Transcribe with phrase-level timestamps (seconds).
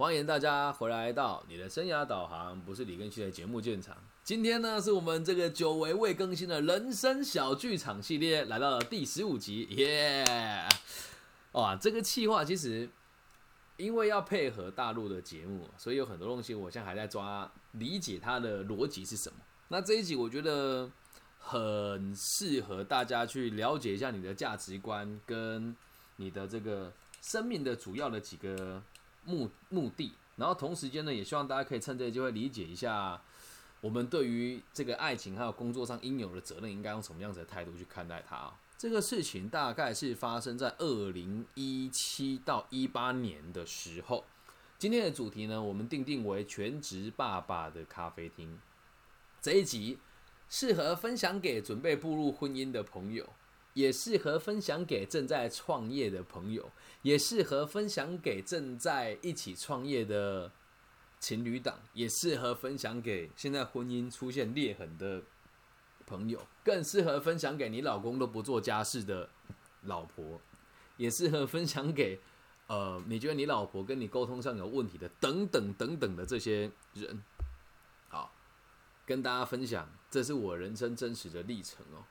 [0.00, 3.94] 欢迎大家回来到你的生涯导航，不是李根熙的节目现场。
[4.24, 10.66] 今天呢，是我们这个久违未更新的人生小剧场系列，来到了第十五集，耶！
[11.52, 12.88] 哇，这个企划其实
[13.76, 19.36] 因为要配合大陆的节目，所以有很多东西我现在还在抓理解它的逻辑是什么。
[19.68, 20.90] 那这一集我觉得
[21.38, 25.76] 很适合大家去了解一下你的价值观跟
[26.16, 26.90] 你的这个
[27.20, 28.82] 生命的主要的几个。
[29.24, 33.20] 目目的，然后同时间呢，也希望大家可以趁这个机会理解一下，
[33.80, 38.52] 我们对于这个爱情还有工作上应有的责任，应该用什么样子的态度去看待它。
[38.78, 44.24] 这个事情大概是发生在二零一七到一八年的时候。
[44.78, 48.58] 今天的主题呢，我们定定为全职爸爸的咖啡厅。
[49.42, 49.98] 这一集
[50.48, 53.28] 适合分享给准备步入婚姻的朋友。
[53.74, 56.70] 也适合分享给正在创业的朋友，
[57.02, 60.50] 也适合分享给正在一起创业的
[61.20, 65.22] 情侣档，也适合分享给现在婚姻出现裂痕的
[66.04, 69.28] 朋友，更适合分享给你老公都不做家事的
[69.82, 70.40] 老婆，
[70.96, 72.18] 也适合分享给
[72.66, 77.22] 呃你觉得你老婆跟你沟通上有问题的等等等等的这些人。
[78.08, 78.34] 好，
[79.06, 82.02] 跟大家分享，这是我人生真实的历程哦，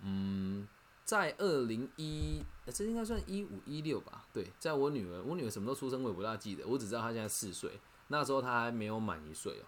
[0.00, 0.66] 嗯。
[1.04, 4.24] 在二零一，这应该算一五一六吧？
[4.32, 7.70] 对，在我女儿，我女儿什么时候出生我也不大记得，我只知道她现在四岁，
[8.08, 9.64] 那时候她还没有满一岁哦。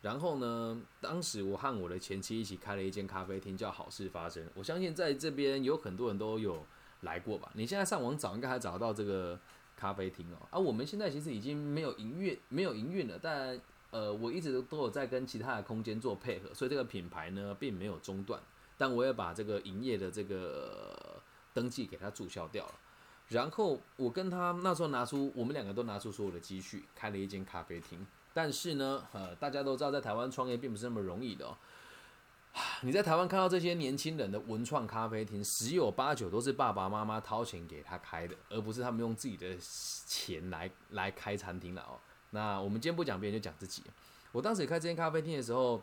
[0.00, 4.42] 然后呢，当时我和我的前妻一起开了一间咖啡厅，叫好事发生。
[4.54, 6.64] 我相信在这边有很多人都有
[7.02, 7.50] 来过吧？
[7.54, 9.38] 你现在上网找，应该还找得到这个
[9.76, 10.46] 咖啡厅哦。
[10.50, 18.40] 而我们现在其实已经没有营运，没有营运了，但呃，我一直都有在跟其他的空间做配合，所以这个品牌呢，并没有中断。
[18.78, 21.20] 但我也把这个营业的这个
[21.52, 22.74] 登记给他注销掉了，
[23.26, 28.06] 然后我跟他那时候拿出，我们两个都拿出所有的积蓄，开了一间咖啡厅。
[28.32, 31.56] 但是呢，呃，大家都知道，在台湾创业并不是那么容易的哦。
[32.82, 41.98] 你在台湾看到这些年轻人的文创咖啡厅，十有八九都是爸爸妈妈掏钱给他开的，而不是他们用自己的钱来来开餐厅了哦。
[42.30, 43.82] 那我们今天不讲别人，就讲自己。
[44.30, 45.82] 我当时开这间咖啡厅的时候，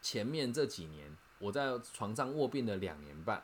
[0.00, 1.10] 前面这几年。
[1.40, 3.42] 我在床上卧病了两年半，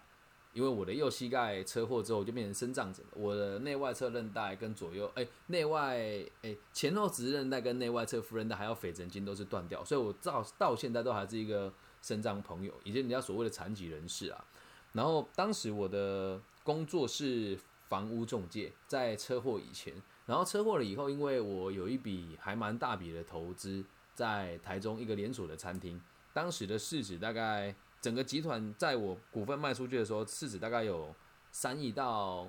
[0.52, 5.98] 因为我的右膝盖车祸之后就变成生障者，我的内外侧韧带跟左右哎内外
[6.42, 14.44] 哎前后直韧带跟内外侧副韧带还有腓神经都是断掉，所以我到到现在都还是一个生障朋友，以及人家所谓的残疾人士啊。
[14.92, 17.58] 然后当时我的工作是
[17.88, 19.94] 房屋中介，在车祸以前，
[20.26, 26.00] 然后车祸了以后，因为我有一笔还蛮大笔的投资在台中一个连锁的餐厅，
[26.32, 27.74] 当时的市值大概。
[28.06, 31.12] 整个集团在我股份卖出去的时候，市值大概有
[31.50, 32.48] 三亿到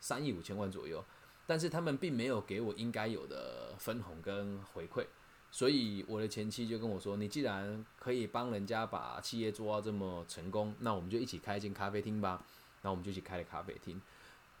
[0.00, 1.04] 三亿五千万左右，
[1.46, 5.04] 但是他们并没有给我应该有的分红跟回馈，
[5.50, 12.42] 所以我的前妻就跟我说：“你既然可以帮人家把企业做到这么成功，那我们就一起开一间咖啡厅吧。”
[12.80, 14.00] 然后我们就一起开了咖啡厅，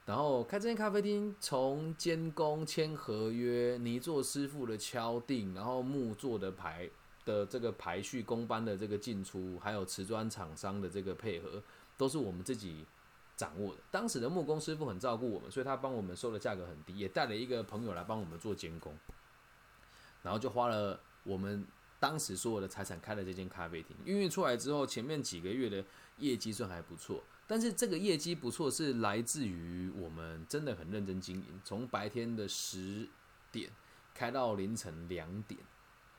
[0.04, 6.90] 然后开这间咖啡厅，从监工、签合约、泥做师傅的敲定，然后木做的牌。
[7.24, 11.62] 的这个排序工班的这个进出，还有瓷砖厂商的这个配合，
[11.96, 12.84] 都是我们自己
[13.36, 13.80] 掌握的。
[13.90, 18.96] 当时的木工师傅很照顾我们，所以他帮我们收的价格很低，也带了一个朋友来帮我们做监工，
[20.22, 21.66] 然后就花了我们
[21.98, 23.96] 当时所有的财产开了这间咖啡厅。
[24.04, 25.84] 运营出来之后，前面几个月的
[26.18, 33.08] 业绩算还不错，但是这个业绩不错是来自于我们真的很认真经营，从白天的十
[33.50, 33.70] 点
[34.14, 35.58] 开到凌晨两点。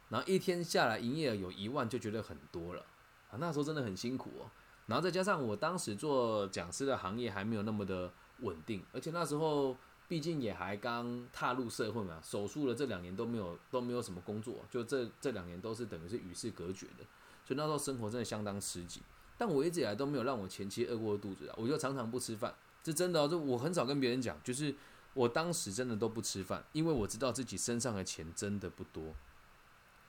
[0.09, 2.85] 然后一天下来，营业额有一万就觉得很多了
[3.31, 3.37] 啊！
[3.39, 4.49] 那时候真的很辛苦哦。
[4.85, 8.11] 然后再加上我当时做讲师的行业还没有那么的
[8.41, 9.75] 稳定，而且那时候
[10.07, 17.03] 毕竟也还刚踏入社会嘛，手术了这两年都没有都没有什么工作，就这这两年都是等于是与世隔绝的，
[17.43, 19.01] 所以那时候生活真的相当吃紧。
[19.37, 24.73] 但我一直以来都没有让我前妻饿过肚子啊，我就常常不吃饭，这真的，这我很少跟别人讲，就是
[25.15, 29.15] 我当时真的都不吃饭，因为我知道自己身上的钱真的不多。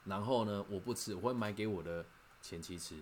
[0.06, 2.04] 然后呢，我不吃，我会买给我的
[2.40, 2.96] 前妻吃。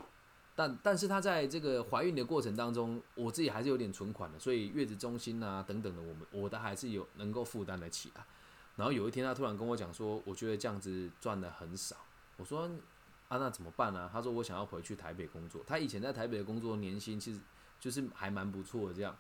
[0.56, 8.26] 但但是她在这个怀孕的过程当中，我自己还是有点存款的，所以月子中心啊等等的，我们我的还是有能够负担得起啊。
[8.76, 11.96] 然后有一天，她突然跟我讲说，我觉得这样子赚的很少。
[12.36, 12.70] 我说
[13.28, 14.08] 啊，那怎么办呢？
[14.12, 15.62] 她说我想要回去台北工作。
[15.66, 17.40] 她以前在台北的工作年薪其实
[17.80, 19.16] 就是还蛮不错的这样。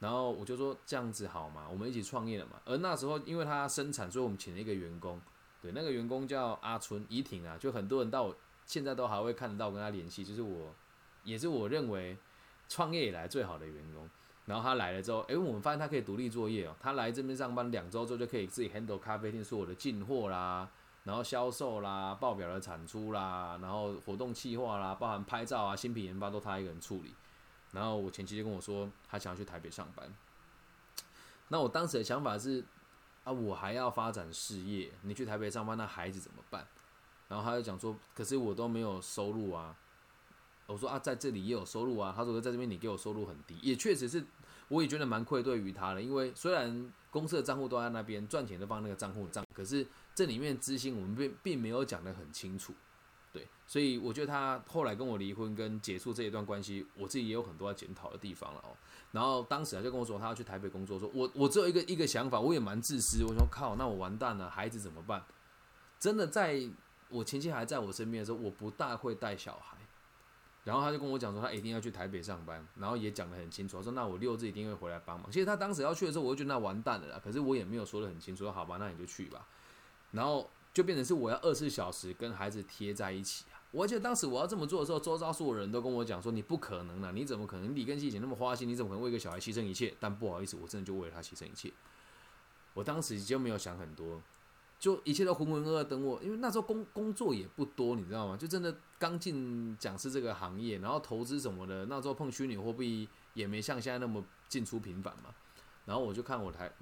[0.00, 1.66] 然后我就说这样子好吗？
[1.70, 2.60] 我们一起创业了嘛。
[2.64, 5.20] 而那时候因为她生产，所以我们请了一个员工。
[5.60, 8.34] 对，那个员工叫阿春怡婷啊，就很多人到
[8.64, 10.72] 现在都还会看得到跟他联系，就是我，
[11.24, 12.16] 也是我认为
[12.68, 14.08] 创业以来最好的员工。
[14.46, 16.74] 然后他来了之后，诶，我们发现他可以独立作业哦。
[16.80, 20.66] 他来这边上班两周之后，就可以自己 handle 咖啡厅所有的进货啦，
[21.04, 27.12] 然后销售啦，报表的产出啦，然后活动计划啦，包含拍照啊、新品研发都他一个人处理。
[27.72, 30.10] 然后我前妻就跟我说，他想要去台北上班。
[31.48, 32.64] 那我当时的想法是，
[33.24, 36.66] 啊，我还要发展事业，你去台北上班，那孩子怎么办？
[37.28, 39.76] 然后他就讲说，可是我都没有收入啊。
[40.66, 42.12] 我说啊，在这里也有收入啊。
[42.16, 44.24] 他说在这边你给我收入很低，也确实是，
[44.68, 46.00] 我也觉得蛮愧对于他的。
[46.00, 52.72] 因为虽然公司的账户都在那边，赚钱都放那个账户账，可是这里面资金我们并并没有讲得很清楚，
[53.32, 53.46] 对。
[53.66, 58.76] 所以我觉得他后来跟我离婚跟结束这一段关系，我自己也有很多要检讨的地方了哦。
[59.12, 63.24] 然后当时他就跟我说他要去台北工作，说我我只有一个一个想法，我也蛮自私。
[63.24, 65.22] 我说靠，那我完蛋了，孩子怎么办？
[65.98, 66.62] 真的在
[67.08, 69.76] 我前妻还在我身边的时候，我不大会带小孩。
[70.64, 75.30] 然后他就跟我讲说，他一定要去台北上班，然后也讲得很清楚，说那我六日一定会回来帮忙。
[75.30, 77.20] 其实他当时要去的时候，我就觉得那完蛋了啦。
[77.24, 79.46] 可是我也没有说得很清楚，说好吧，那你就去吧。
[80.10, 83.58] 然后就变成是我要二十四小时跟孩子贴在一起啊。
[83.72, 87.74] 我记得当时我要这么做的时候，周遭所有人都跟我讲说，你不可能了，你怎么可能？
[87.74, 89.92] 李根希以前那么花心，你怎么可能为一个小孩牺牲一切？
[89.98, 91.72] 但不好意思，我真的就为了他牺牲一切。
[92.74, 94.22] 我当时就没有想很多。
[94.78, 98.36] 就一切都浑浑噩噩等我，因为那时候工工作也不多，你知道吗？
[98.36, 105.34] 就真的刚进讲师这个行业，然后投资什么的，那时候碰虚拟货币也没像现在那么进出频繁嘛。
[105.86, 106.72] 然后我就看我台，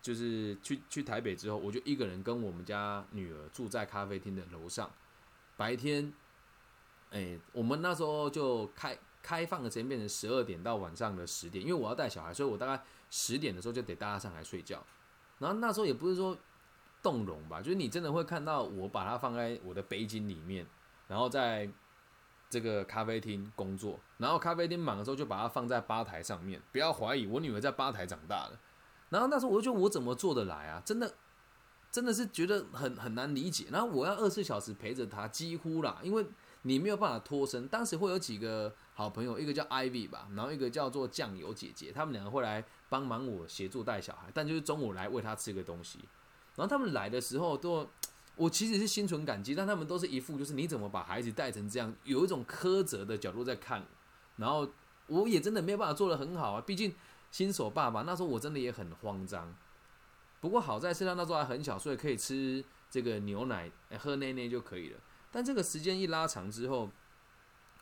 [0.00, 4.90] 就是去去台北之后，我就一个人跟我们家女儿住在咖啡厅的楼上。
[5.56, 6.12] 白天，
[7.10, 14.84] 哎，我们那时候就开开放的时间变成十二点到晚上的十点，因为我要带小孩，所以我大概十点的时候就得带他上来睡觉。
[15.38, 16.36] 然后那时候也不是说。
[17.02, 20.64] 动容吧，就是你真的会看到我把它放在我的背巾里面，
[21.08, 21.68] 然后在
[22.48, 26.62] 这个咖啡厅工作，然后咖啡厅忙的时候就把它放在吧台上面。
[26.70, 28.56] 不要怀疑，我女儿在吧台长大的。
[29.12, 30.82] 然后那时候我就觉得我怎么做得来啊？
[30.84, 31.14] 真的，
[31.90, 33.66] 真的是觉得很很难理解。
[33.70, 36.26] 然后我要二十四小时陪着她，几乎啦，因为
[36.62, 37.68] 你没有办法脱身。
[37.68, 45.98] 当时会有几个好朋友，一个叫 Ivy 吧，然后一个叫做酱油姐姐，他们两个会来帮忙我协助带小孩，但就是中午来喂她吃个东西。
[46.56, 47.86] 然后他们来的时候都，
[48.36, 53.86] 我其实是心存感激，但他们都是一副就是你怎么把孩子带成这样，有一种苛责的角度在看。
[54.36, 54.66] 然后
[55.08, 56.94] 我也真的没有办法做得很好啊，毕竟
[57.32, 59.52] 新手爸爸那时候我真的也很慌张。
[60.40, 65.00] 不过好在身上那时候还很小，所以可以吃这个牛奶，喝奶奶就可以了。
[65.30, 66.90] 但这个时间一拉长之后，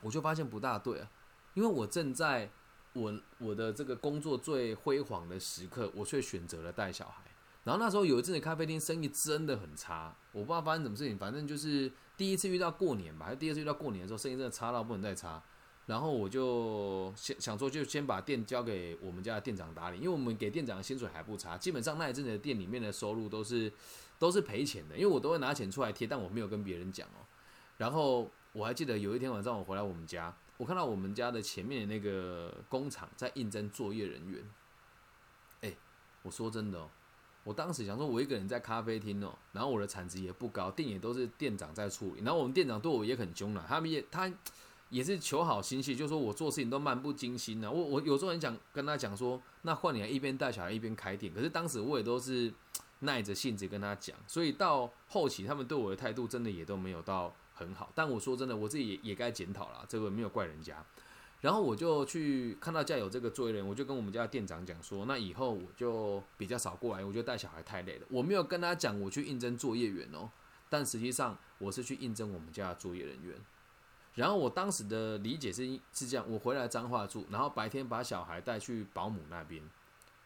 [0.01, 1.11] 我就发现不大对啊，
[1.53, 2.49] 因为我正在
[2.93, 7.23] 我我的这个工作最辉煌的时刻，我却选择了带小孩。
[7.63, 15.43] 然后那时候有一阵子咖啡厅生意真的很差，我不知道发生什么事情，反正就是第一次遇到过年吧，还是第二次遇到过年的时候，生意真的差到不能再差。
[15.87, 23.71] 然后我就想想说，就先把店交给我们家的店长打理，因为我们给店长的薪水还不差，基本上那一阵子的店里面的收入都是
[24.17, 27.25] 都是赔钱的，因为我都会拿钱出来贴，但我没有跟别人讲哦。
[27.77, 34.43] 然后我还记得有一天晚上我回来我们家，我看到我们家的前面的那个工厂在应征作业人员。
[35.61, 35.75] 哎，
[36.21, 36.89] 我说真的哦。
[37.43, 42.21] 我当时想说，我一个人在咖啡厅哦，然后我的产值也不高，店也都是店长在处理。
[42.21, 44.31] 然后我们店长对我也很凶了，他们也他
[44.91, 47.71] 也是求好心切，就说我做事情都漫不经心的。
[47.71, 51.33] 我我有时候很想跟他讲说，那换你来一边带小孩一边开店。
[51.33, 52.53] 可是当时我也都是
[52.99, 57.89] 耐着性子跟他讲，所以到后期他们对我的态度真的也都没有到很好。
[57.95, 60.85] 但我说真的，我自己也也该检讨了，这个没有怪人家。
[61.39, 68.05] 然后我就去看到家有这个作业人，我就跟我们家店长讲说，那以后我就比较少过来，我觉得带小孩太累了。
[68.09, 70.29] 我没有跟他讲我去应征作业员哦，
[70.69, 73.35] 但实际上我是去应征我们家的作业人员。
[74.15, 79.61] 然后我当时的理解是是这样，我回来彰化住，然后白天把小孩带去保姆那边，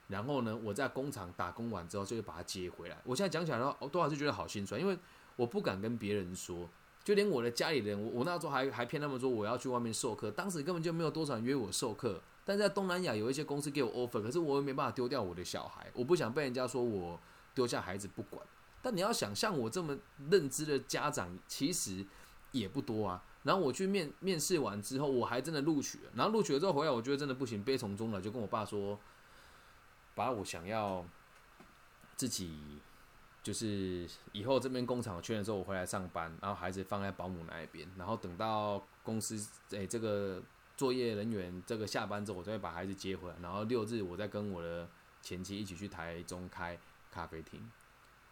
[0.08, 2.98] 然后呢我在工厂打工完之后就会把他接回来。
[3.04, 4.98] 我现在讲起来的话，我都还是觉得好心酸，因为
[5.36, 6.68] 我不敢跟别人说。
[7.04, 12.20] 就连我的家里人，我我那时候还还骗他们说我要去外面授课，当时根本就没有多少人约我授课。
[12.44, 17.20] 但在东南亚有一些公司给我 offer，可是我又没办法丢掉我的小孩，我不想被人家说我
[17.54, 18.42] 丢下孩子不管。
[18.82, 19.96] 但你要想，像我这么
[20.32, 22.04] 认知的家长，其实
[22.52, 23.24] 也不多啊。
[23.46, 26.12] 然后我去面面试完之后，我还真的录取了。
[26.16, 29.00] 然后录取了之后回来，我觉得真的不行，悲从中来，就跟我爸说，
[30.14, 31.06] 把我想要
[32.18, 32.82] 自己。
[33.44, 39.38] 就是以后这边工厂确认之后，我回来上班，然后孩子放在保姆那一边，然后等到公司
[39.70, 40.42] 诶这个
[40.76, 44.90] 作业人员这个下班之后，我再把孩子接回来，然后六日我再跟我的
[45.22, 46.76] 前妻一起去台中开
[47.12, 47.62] 咖啡厅。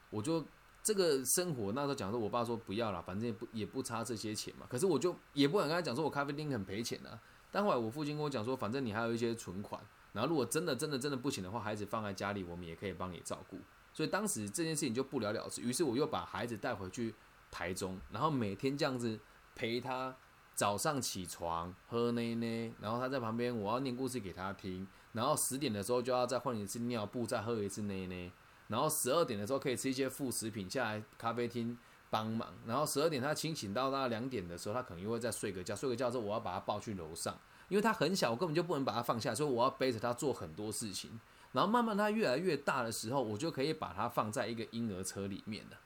[0.09, 0.43] 我就
[0.83, 4.67] 这个生活那时候讲说，我爸说不要了，反正也不也不差这些钱嘛。
[4.69, 7.17] 可是我就也不敢跟他讲说我咖啡厅很赔钱啊。
[7.49, 13.57] 但后来我父亲跟我讲说，反正你还有一些存款，然后如果真的真的真的不行的话，孩子放在家里，我们也可以帮你照顾。
[13.93, 15.61] 所以当时这件事情就不了了之。
[15.61, 17.13] 于是我又把孩子带回去
[17.49, 19.17] 台中，然后每天这样子
[19.55, 20.13] 陪他
[20.55, 24.85] 早上起床喝奶奶，然后他在旁边，我要念故事给他听。
[25.13, 28.31] 然后十点的时候就要再换一次尿布，再喝一次奶奶。
[28.73, 31.77] 然后十二点的时候可以吃一些副食品，下来咖啡厅
[32.09, 32.51] 帮忙。
[32.65, 35.75] 然后十二点他清醒到大概两点的时候，他可能又会再睡个觉。
[35.75, 37.37] 睡个觉之后，我要把他抱去楼上，
[37.69, 41.19] 因为他很小，我根本就不能把他放下，所以我要背着他做很多事情。
[41.51, 45.77] 然后慢慢他越来越大的时候，我就可以把他放在一个婴儿车里面了。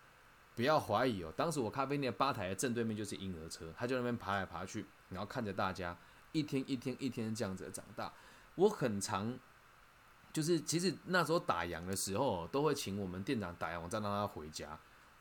[0.56, 5.96] 不要怀疑哦，当时我咖啡店吧台的正对面就是婴儿车，他就那边爬来爬去，然后看着大家
[6.32, 8.13] 一天一天一天这样子长大。
[8.56, 9.38] 我很常
[10.38, 14.77] 就是其实那时候打烊的时候，都会请我们店长打烊，我再让他回家。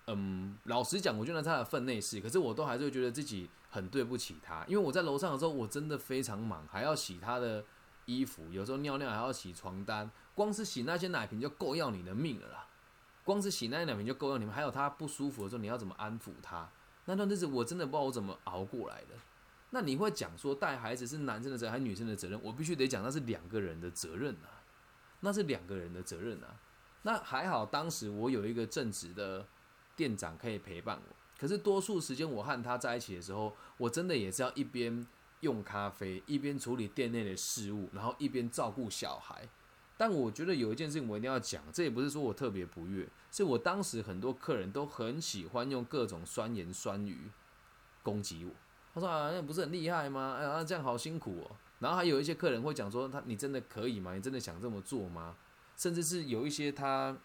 [0.09, 7.65] 嗯，老实讲，我觉得他的分内事，可是我都还是觉得自己很对不起他，因为我在楼上的时候，我真的非常忙，还要洗他的
[8.05, 10.11] 衣服，有时候尿尿还要洗床单。
[10.35, 12.67] 光是洗那些奶瓶就够要你的命了啦！
[13.25, 14.53] 光是洗那些奶瓶就够要你们。
[14.53, 16.69] 还有他不舒服的时候，你要怎么安抚他？
[17.07, 19.15] 那段日子我真的不知道我怎么熬过来的。
[19.71, 22.39] 那你会讲说带孩子是男生的责任还是女生的责任？
[22.43, 24.56] 我必须得讲，那是两个人的责任啊，
[25.27, 26.55] 那是两个人的责任啊。
[27.03, 29.45] 那还好，当时我有一个正直的
[29.97, 31.17] 店长可以陪伴我。
[31.37, 35.05] 可是多数时间我和他在一起的时候，我真的也是要一边
[35.41, 39.49] 用咖啡，一边处理店内的事务，然后一边照顾小孩。
[39.97, 47.31] 但我觉得有一件事情我一定要讲，这也不是说我特别不悦，是我当时很多客人都很喜欢用各种酸言酸语
[48.05, 48.53] 攻击我。
[48.95, 50.37] 他说啊，那不是很厉害吗？
[50.39, 51.57] 哎呀，这样好辛苦哦。
[51.79, 54.15] 然后还有一些客人会讲说，他你真的可以吗？
[54.15, 55.35] 你真的想这么做吗？
[55.77, 57.17] 甚至是有一些他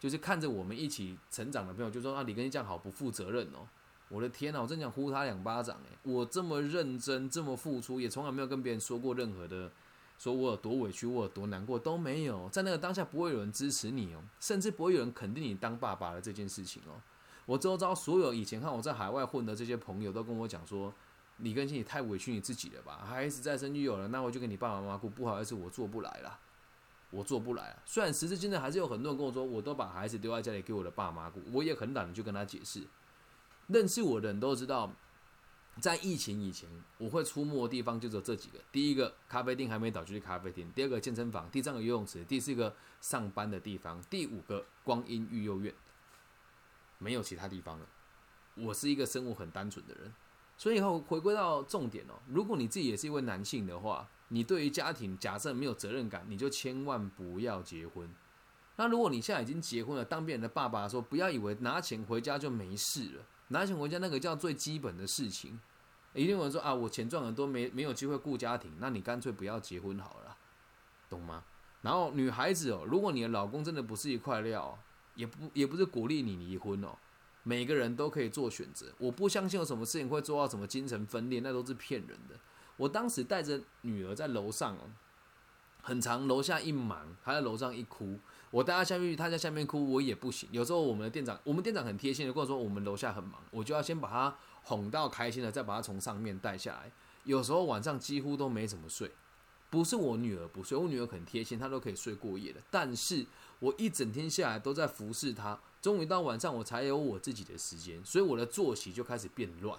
[0.00, 3.66] 就是看着我们一起成长的朋友，就说啊，李根这样好不负责任哦。
[4.08, 9.70] 我的天呐，我真想呼他两巴掌诶，我这么认真，这么付出，也从来没有跟别人说过任何的。
[10.18, 16.98] 说我有多委屈，我有多难过都没有，在那个当下不会有人支持你哦，甚至不会有人肯定你当爸爸的这件事情哦。
[17.46, 20.92] 我周遭所有以前看我在海外混的这些朋友都跟我讲说，
[21.38, 23.04] 李根新你太委屈你自己了吧？
[23.04, 25.08] 孩子再生就有了，那我就跟你爸爸妈妈过。
[25.10, 26.38] 不好意思，我做不来了，
[27.10, 27.82] 我做不来了。
[27.84, 32.82] 虽然时至今日还是有很多人跟我说，我都把孩子丢在家里给我的爸妈过，我也很懒得去跟他解释。
[33.68, 34.92] 认识我的人都知道。
[35.80, 45.72] 在疫情以前，我会出没的地方就只有这几个：第一个咖啡店还没倒就去咖啡店；第二个健身房；第三个游泳池；第四个上班的地方；第五个光阴育幼院。
[46.98, 47.86] 没有其他地方了。
[48.56, 50.12] 我是一个生活很单纯的人，
[50.58, 52.14] 所以以后回归到重点哦。
[52.26, 58.06] 如果你自己也是一位男性的话，你对于家庭假设没有责任感，你就千万不要结婚。
[58.76, 63.24] 那如果你现在已经结婚了，当别人的爸爸说，不要以为拿钱回家就没事了。
[63.48, 65.58] 拿钱回家那个叫最基本的事情，
[66.12, 70.36] 一定有人说啊，我钱赚很多，没没有机会顾家庭，那你干脆不要结婚好了，
[71.08, 71.42] 懂吗？
[71.80, 74.78] 然后女孩子哦，如果你的老公真的不是一块料，
[75.14, 76.96] 也不也不是鼓励你离婚哦，
[77.48, 78.84] 每个人都可以做选择。
[78.98, 82.34] 我不相信有什么事情会做到什么精神分裂，那都是骗人的。
[82.76, 84.82] 我当时带着女儿在楼上哦，
[85.80, 88.18] 很长，楼下一忙，她在楼上一哭。
[88.50, 90.46] 我带她下去，她在下面哭，我也不行。
[90.52, 96.92] 有时候我们的店长，我们店长很贴心的跟我说，我们楼下很忙，我就要先把她哄到开心了，再把她从上面带下来。
[97.24, 99.10] 有时候晚上几乎都没怎么睡，
[99.70, 102.60] 不是我女儿不睡，我女儿很贴心，她都可以睡过夜的。
[102.70, 103.26] 但是
[103.58, 109.78] 我一整天下来都在服侍她，终于到晚上我才有我自己的时间，所以我的作息就开始变乱，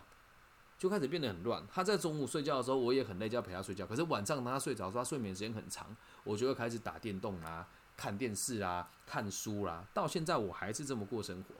[0.77, 1.65] 就开始变得很乱。
[1.71, 3.85] 她在中午睡觉的时候，我也很累，就要陪她睡觉。
[3.85, 7.67] 可是晚上她睡着，她睡眠时间很长，我就会开始打电动啊。
[7.97, 11.53] 看电视啊，看书啦，到现在我还是这么过生活。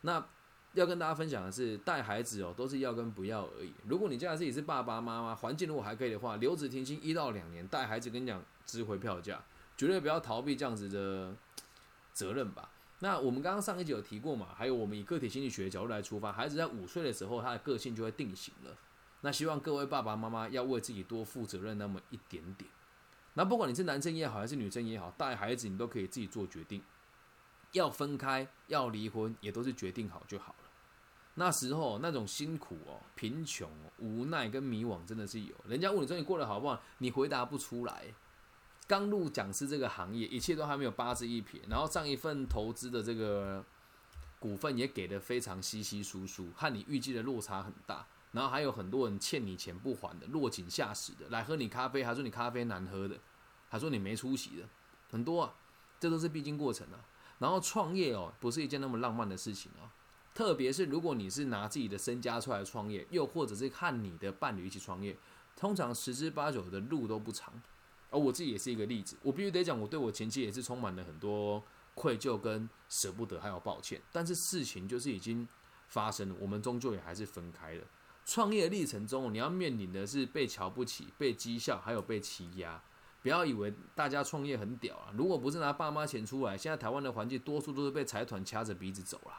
[0.00, 0.26] 那
[0.74, 3.72] 要跟大家分享的是，带孩子哦，都是要跟不要而已。
[3.86, 9.42] 如果你家自己是爸爸妈妈，环境如果还可以的话，留职停薪一到两年，带孩子跟你讲值回票价，
[9.76, 11.34] 绝对不要逃避这样子的
[12.12, 12.68] 责任吧。
[13.00, 18.76] 那我们刚刚上一集有提过嘛，还有我们以个体心理学的角度来出发，孩子在五岁的时候，他的个性就会定型了。
[19.20, 22.68] 那希望各位爸爸妈妈要为自己多负责任那么一点点。
[23.34, 26.82] 那不管你是男生也好，还是女生也好，带孩子你都可以自己做决定。
[27.72, 30.54] 要分开，要离婚，也都是决定好就好。
[31.34, 35.54] 那时候那种辛苦哦、贫穷、无奈跟迷惘，真的是有。
[35.66, 38.04] 人家问你说你过得好不好，你回答不出来。
[38.86, 43.64] 刚入讲师这个行业，一切都还没有八字一撇，然后上一份投资的这个
[44.38, 48.06] 股份也给的非常稀稀疏疏，和你预计的落差很大。
[48.32, 53.16] 然后还有很多人欠你钱不还的，落井下石的，来喝你咖啡，还说你咖啡难喝的，
[53.68, 54.68] 还说你没出息的，
[55.08, 55.54] 很多啊，
[56.00, 56.98] 这都是必经过程啊。
[57.38, 59.86] 然后创业哦，不是一件那么浪漫的事情啊，
[60.34, 65.16] 特别是如果你是拿自己的身家出来创业，又或者是和你的伴侣一起创业，
[65.56, 67.54] 通常十之八九的路都不长。
[68.10, 71.62] 而我自己也是一个例子，我必须得讲，我对我前妻也是充满了很多
[71.94, 74.00] 愧疚跟舍不得，还有抱歉。
[74.12, 75.46] 但是事情就是已经
[75.88, 77.84] 发生了，我们终究也还是分开了。
[78.24, 82.82] 创业历程中，你要面临的是被瞧不起、被讥笑，还有被欺压。
[83.22, 85.12] 不要以为大家创业很屌啊！
[85.16, 89.32] 如果不是拿爸妈钱出来，现在台湾的环境多数都是被财团掐着鼻子走了。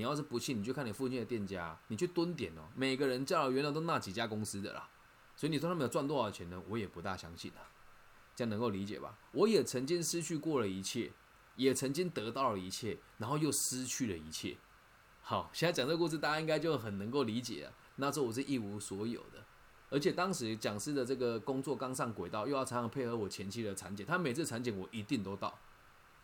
[0.00, 2.62] 你要是不信，你就看你附近的店家，你去蹲点哦。
[2.74, 4.88] 每个人叫的原来都那几家公司的啦，
[5.36, 6.58] 所以你说他们有赚多少钱呢？
[6.70, 7.60] 我也不大相信啊。
[8.34, 9.18] 这样能够理解吧？
[9.32, 11.12] 我也曾经失去过了一切，
[11.56, 14.56] 也曾经得到了一切，然后又失去了一切。
[15.20, 17.72] 好，现在讲这个故事，大家应该就很能够理解了。
[17.96, 19.44] 那时候我是一无所有的。
[19.90, 25.58] 而且当时讲师的这个工作刚上轨道，又要常常配合我前妻的产检，他每次产检我一定都到，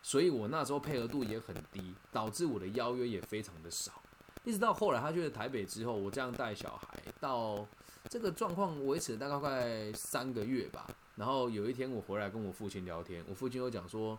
[0.06, 4.00] 所以我那时候配合度也很低，导致我的邀约也非常的少。
[4.44, 7.66] 一直到后来他去了台北之后，我这样带小孩到
[8.08, 10.86] 这个状况维持了大概快三个月吧。
[11.16, 14.16] 然后有一天我回来跟我父亲聊天，我父亲又讲说，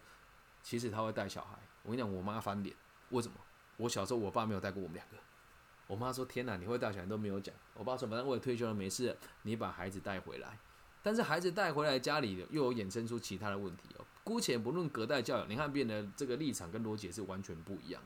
[0.61, 1.57] 其实他会带小孩。
[1.83, 2.75] 我跟你讲，我妈翻脸，
[3.11, 3.35] 为什么？
[3.77, 5.15] 我小时候我爸没有带过我们两个。
[5.87, 10.59] 我妈说：“天哪，你会带小孩都没有讲。”我爸说：“反正我也退休了，没事，你把孩子带回来。”
[11.01, 14.03] 但是孩子带回来家里又有衍生出其他的问题哦。
[14.27, 18.01] 姑且不论隔代教养，你看变得这个立场跟逻辑是完全不一样。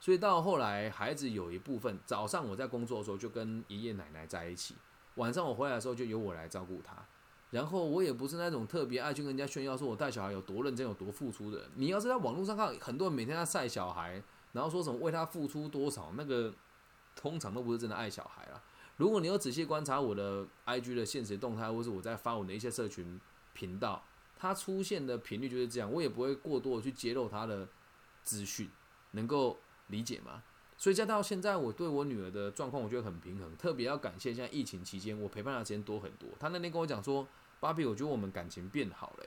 [0.00, 4.74] 所以到后来，孩子有一部分早上我在工作的时候就跟爷爷奶奶在一起，
[5.14, 6.96] 晚上我回来的时候就由我来照顾他。
[7.50, 11.68] 然后我也不是那种特别爱去跟人家炫耀说我带小孩有多认真、有多付出的。
[11.76, 14.22] 你要是在网络上看很多人每天在晒小孩，
[14.52, 16.52] 然后说什么为他付出多少，那个。
[17.16, 18.62] 通常都不是真的爱小孩啦。
[18.96, 23.20] 如果你有仔细观察我的 IG 的现实动态，或是我在发我的一些社群
[23.52, 24.02] 频道，
[24.40, 27.68] 它出现的频率就是这样，我也不会过多的去揭露他的
[28.22, 28.70] 资讯，
[29.10, 30.42] 能够理解吗？
[30.78, 33.54] 所以再到现在，我对我女儿的状况，我觉得很平衡。
[33.58, 36.26] 特别要感谢现在疫情期间，我陪伴的时间多很多。
[36.38, 37.28] 她那天跟我讲说
[37.60, 39.24] ：“芭比，我觉得我们感情变好了。”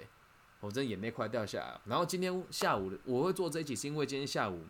[0.60, 1.80] 我真的眼泪快掉下来。
[1.86, 4.66] 然后今天下午我会做这一集，是因为今天下午，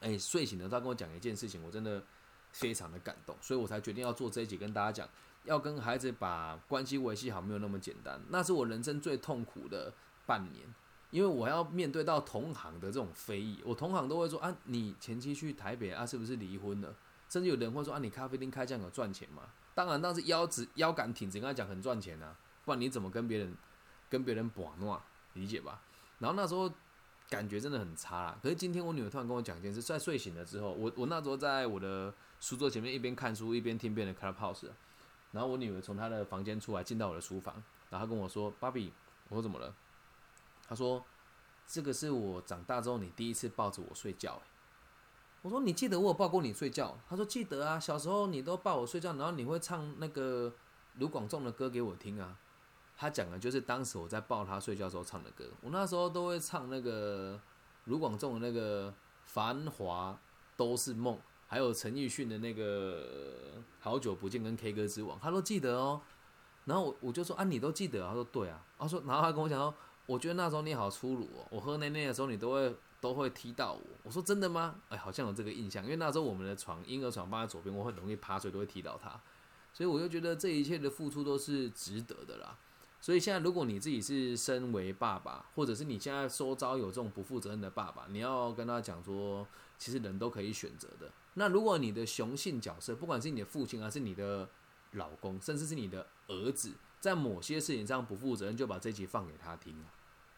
[0.00, 2.04] 哎，睡醒了，她跟我讲一件事情，我真的。
[2.50, 5.08] 非常的感动，所以我才决定要做这一集跟大家讲，
[5.48, 8.20] 要跟孩子把关系维系好，没有那么简单。
[8.28, 9.92] 那是我人生最痛苦的
[10.26, 10.64] 半年，
[11.10, 16.94] 因为我要面对到同行的这种非议，我同行都会说啊，你前妻去台北啊，是不是离婚了？
[17.28, 19.42] 甚至有人会说啊，你咖啡厅开这样有赚钱吗？
[19.74, 23.54] 当然，当时腰直腰杆挺直，跟他讲很赚钱啊，不然你怎么跟别人
[24.08, 25.02] 跟别人把诺？
[25.34, 25.80] 理解吧？
[26.18, 26.70] 然后那时候。
[27.30, 28.38] 感觉真的很差啦。
[28.42, 34.70] 可是今天我女儿突然跟我讲一件事，在睡醒了之后，我我那时候在我的书桌前面一边看书一边听别人的 Clubhouse，
[35.32, 38.92] 然后我女儿从她的房间出来进到我的书房，然后跟我说：“芭比，
[39.28, 39.74] 我说怎么了？”
[40.68, 41.04] 她说
[41.66, 44.40] ：“这个是我长大之后你第一次抱着我睡觉。”
[45.42, 50.52] 我说：“你记得我抱过你睡觉？”她说：“记得啊，小时候你都抱我睡觉，然后你会唱那个
[50.96, 52.36] 卢广仲的歌给我听啊。”
[53.00, 55.44] 他讲的就是当时我在抱他睡觉时候唱的歌。
[55.60, 57.40] 我那时候都会唱那个
[57.84, 58.90] 卢广仲的那个
[59.22, 60.18] 《繁华
[60.56, 61.14] 都是梦》，
[61.48, 66.00] 还有陈奕迅的那个《好久不见》跟《K 歌之王》，他都记得哦。
[66.66, 68.06] 然后我我就说啊，你都记得？
[68.06, 68.62] 他说对啊。
[68.78, 69.74] 他说，然后他跟我讲说，
[70.06, 73.80] 我觉得那时候你好粗鲁哦，我喝奶奶的时候你都会都会踢到我。
[74.02, 74.76] 我说真的吗？
[74.90, 79.18] 哎，好像有这个印象，因为那时候我们的床婴儿床放在左边，我很容易趴睡，都会踢到他。
[79.72, 82.58] 所以我就觉得这一切的付出都是值得的啦。
[83.00, 89.46] 所以现在，如果你自己是身为爸爸，或者是你现在收招有这种不负责任的爸爸，你要跟他讲说，
[89.78, 91.10] 其实人都可以选择的。
[91.34, 94.48] 那如果你的雄性角色，不管是你的父亲，还是你的
[94.92, 99.74] 老公，甚至是你的儿子，在某些事情上不负责任，就把这集放给他听。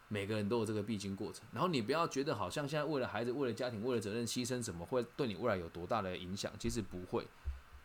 [0.07, 6.51] 每个人都有这个必经过程，然后你不要觉得好像现在为了孩子、为了家庭、为了责任牺牲什么，会对你未来有多大的影响？
[6.59, 7.25] 其实不会，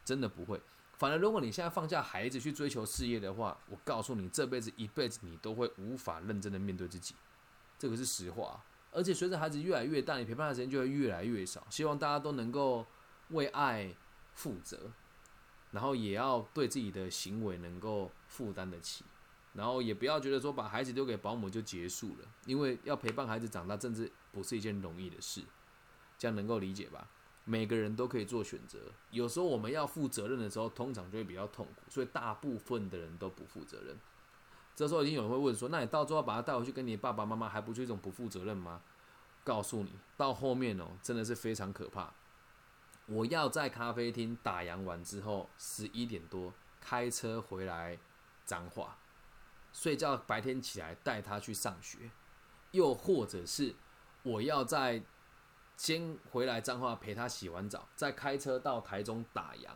[0.04, 0.60] 真的不会。
[0.98, 7.14] 反而，如果你现在放下孩子去追求事业的话，我告诉你，这辈子一辈子你都会无法认真的面对自己，
[7.78, 8.60] 这个是实话。
[8.96, 11.62] 而且随着孩子越来越大，你陪伴的时间就会越来越少。
[11.68, 12.86] 希望大家都能够
[13.28, 13.94] 为爱
[14.32, 14.90] 负责，
[15.70, 19.04] 然后也要对自己的行为能够负担得起，
[19.52, 25.42] 然后也不要觉得说把孩子丢给保姆就结束了，因为要陪伴孩子长大，甚至不是一件容易的事。
[26.16, 27.06] 这样能够理解吧？
[27.44, 28.78] 每个人都可以做选择，
[29.10, 33.94] 有时候我们要负责任的时候，通常就会比较痛苦，所以大部分的人都不负责任。
[34.76, 38.80] 这时候已经有人会问说：“那你到最后把他带回去跟你爸爸妈妈，还不是一种不负责任吗？”
[39.42, 42.12] 告诉你，到后面哦，真的是非常可怕。
[43.06, 47.98] 我要在咖啡厅打烊完之后，十一点多开车回来
[48.44, 48.98] 彰化，
[49.72, 52.10] 睡觉，白天起来带他去上学，
[52.72, 53.74] 又或者是
[54.22, 55.02] 我要在。
[55.78, 59.68] 先回来彰化陪他洗完澡，再开车到台中打烊。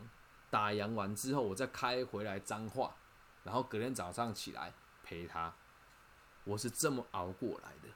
[0.48, 2.96] 打烊完之后，我再开回来彰化，
[3.44, 4.72] 然后隔天早上起来
[5.10, 5.52] 陪他。
[6.44, 7.88] 我是这么熬过来的。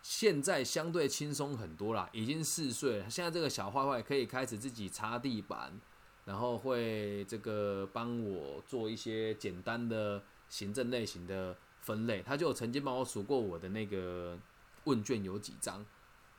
[0.00, 3.10] 现在相对轻松很多啦，已经四岁了。
[3.10, 5.78] 现在这个小坏坏可以开始自己擦地板，
[6.24, 12.22] 然后会这个帮我做一些简单的行政类型的分类。
[12.22, 14.38] 他就曾经帮我数过我的那个
[14.84, 15.84] 问卷有几张。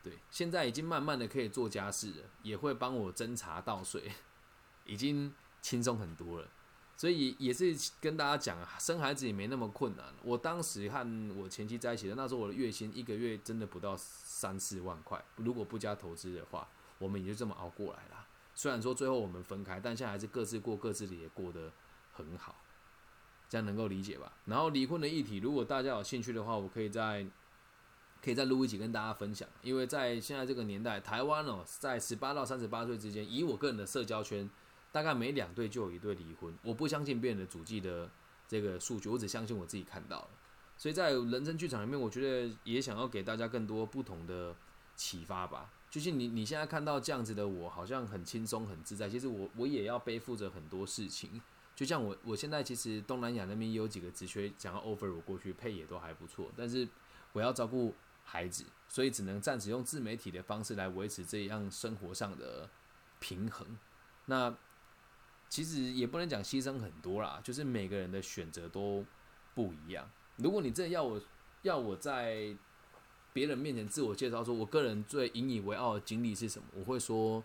[0.02, 4.10] 对，现在已经慢慢的可以做家事了，也会帮我斟茶倒水，
[4.84, 6.48] 已经轻松很多了。
[6.96, 10.06] 所以也是跟大家讲，生孩子也没那么困难。
[10.22, 18.26] 我当时和我前妻在一起的那时候，我的月薪一个月真的不到三四万块，如果不加投资的话，我们也就这么熬过来了。
[18.54, 21.72] 虽然说最后我们分开，但现在还是各自过各自的，也过得
[22.12, 22.54] 很好，
[23.48, 24.32] 这样能够理解吧？
[24.44, 27.26] 然后离婚的议题，如果大家有兴趣的话，我可以在
[28.22, 29.48] 可以再录一集跟大家分享。
[29.62, 34.48] 因为在现在这个年代，台湾哦，在十八到三十八岁之间，以我个人的社交圈。
[34.94, 38.08] 大概每两对就有一对离婚，我不相信别人的主计的
[38.46, 40.28] 这个数据，我只相信我自己看到了。
[40.76, 44.54] 所以在人生剧场里面，我觉得也想要给大家更多不同的
[44.94, 45.68] 启发吧。
[45.90, 51.42] 就是你你现在看到这样子的我，好像很轻松很自在，其实我我也要背负着很多事情。
[51.74, 56.88] 就像我我现在其实东南亚那边也有几个职缺想要 offer 我过去，配也都还不错，但是
[57.32, 62.70] 我要照顾孩子，所以只能暂时用自媒体的方式来维持这样生活上的
[63.18, 63.66] 平衡。
[64.26, 64.56] 那
[65.54, 69.04] 其实也不能讲牺牲很多啦，就是每个人的选择都
[69.54, 70.10] 不一样。
[70.34, 71.22] 如果你真的要我
[71.62, 72.52] 要我在
[73.32, 77.40] 别人面前自我介绍，说我个人最引以为傲的经历是什么，我会说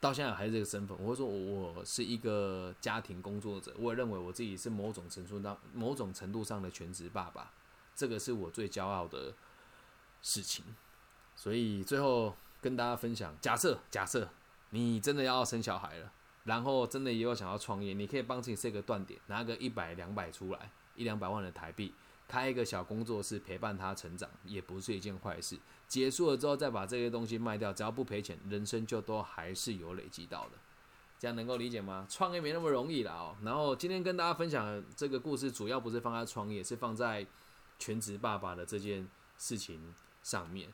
[0.00, 7.52] 到现在还是这个身份，我会说我是一个家庭工作者，我也认为我自己是某种程度上某种程度上的全职爸爸，
[7.94, 9.34] 这个是我最骄傲的
[10.22, 10.64] 事情。
[11.36, 14.30] 所以最后跟大家分享，假设假设
[14.70, 16.10] 你真的要生小孩了。
[16.50, 21.94] 然后真的也有想要创业，你可以帮自己设个断点，拿个一百两百出来，一两百万的台币，
[22.26, 25.56] 开一个小工作室陪伴他成长，也不是一件坏事。
[25.86, 30.58] 结束了之后再把这些东西卖掉，只要不赔钱，人生就都还是有累积到的。
[31.20, 32.04] 这样能够理解吗？
[32.10, 33.36] 创业没那么容易了哦。
[33.44, 37.24] 然后今天跟大家分享这个故事，主要不是放在创业，是放在
[37.78, 39.08] 全职爸爸的这件
[39.38, 40.68] 事情上面。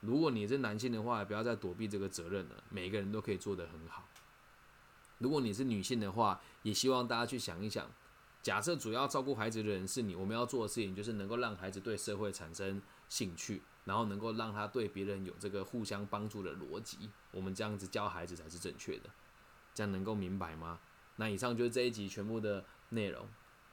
[0.00, 4.02] 如果你是男性的话，不要再躲避这个责任了，每个人都可以做得很好。
[5.18, 7.90] 如果你是女性的话，也希望大家去想一想，
[8.42, 17.10] 假设主要照顾孩子的人是你，我们要做的事情就是能够让孩子对社会产生兴趣，然后能够让他对别人有这个互相帮助的逻辑。
[17.30, 19.10] 我们这样子教孩子才是正确的，
[19.72, 20.80] 这样能够明白吗？
[21.16, 23.26] 那以上就是这一集全部的内容。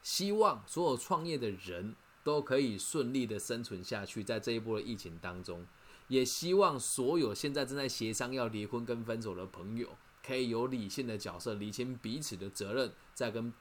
[0.04, 5.65] 希望所有创业的人都可以顺利的生存下去，在这一波的疫情当中，
[6.08, 9.89] 也希望所有现在正在协商要离婚跟分手的朋友。
[10.25, 13.51] 可以有理性的角色理清彼此的责任，再跟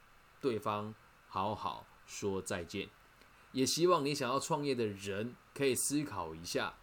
[0.41, 0.95] 对方
[1.29, 2.89] 好好说再见。
[3.53, 6.75] 也希望你想要创业的人可以思考一下：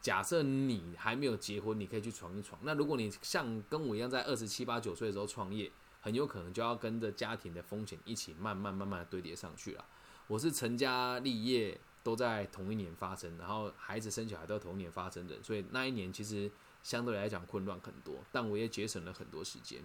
[0.00, 2.58] 假设你还没有结婚，你可以去闯一闯。
[2.62, 5.70] 那如果你像跟我一样在二十七八九岁的时候创业，
[6.00, 9.84] 很有可能就要跟着家庭的风险一起慢慢慢慢堆叠上去了。
[10.28, 16.50] 我是成家立业都在同一年发生，然后孩子生小孩都同一年发生的，所以那一年其实。
[16.84, 19.82] 相对来讲混乱很多，但我也节省了很多时间，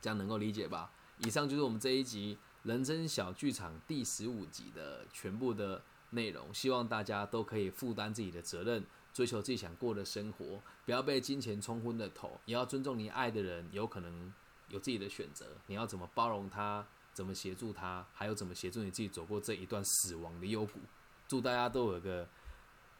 [0.00, 0.92] 这样能够理解吧？
[1.18, 6.54] 以上就是我们这一集《人生小剧场》第十五集的全部的内容。
[6.54, 14.32] 希望大家都可以负担自己的责任，追求自己想过的生活，不要被金钱冲昏了头，也要尊重你爱的人，有可能
[14.68, 15.44] 有自己的选择。
[15.66, 16.86] 你要怎么包容他？
[17.12, 18.06] 怎么协助他？
[18.14, 20.78] 还有怎么协助你自己走过这一段死亡的幽谷？
[21.26, 22.28] 祝大家都有个。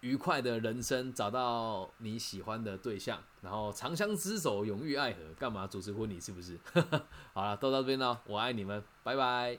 [0.01, 6.21] 愉快的人生，找到你喜欢的对象，然后长相厮守，永浴爱河，干嘛主持婚礼？
[6.21, 6.59] 是不是？
[7.35, 9.59] 好了，都到这边了，我爱你们，拜拜。